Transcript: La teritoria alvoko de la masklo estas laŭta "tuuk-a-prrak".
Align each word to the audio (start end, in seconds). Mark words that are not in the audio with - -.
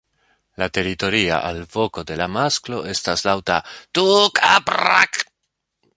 La 0.61 0.67
teritoria 0.77 1.37
alvoko 1.49 2.03
de 2.11 2.17
la 2.21 2.27
masklo 2.37 2.81
estas 2.95 3.25
laŭta 3.29 3.59
"tuuk-a-prrak". 3.99 5.25